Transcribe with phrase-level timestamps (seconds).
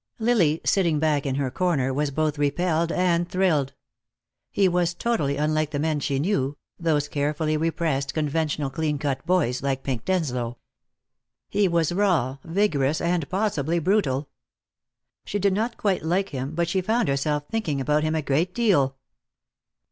[0.17, 3.73] Lily, sitting back in her corner, was both repelled and thrilled.
[4.49, 9.61] He was totally unlike the men she knew, those carefully repressed, conventional clean cut boys,
[9.61, 10.57] like Pink Denslow.
[11.49, 14.27] He was raw, vigorous and possibly brutal.
[15.23, 18.55] She did not quite like him, but she found herself thinking about him a great
[18.55, 18.97] deal.